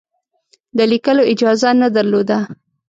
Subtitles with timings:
[0.77, 2.37] د لیکلو اجازه نه درلوده.